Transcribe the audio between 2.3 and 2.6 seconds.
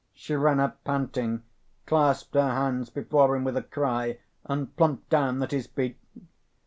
her